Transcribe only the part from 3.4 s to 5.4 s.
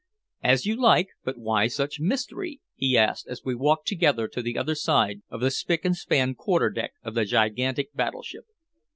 we walked together to the other side